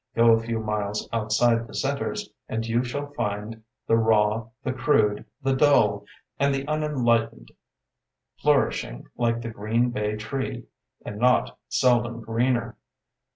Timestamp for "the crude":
4.63-5.23